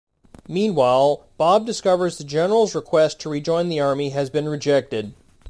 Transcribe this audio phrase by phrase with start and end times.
[0.47, 5.13] Meanwhile, Bob discovers the General's request to rejoin the army has been rejected.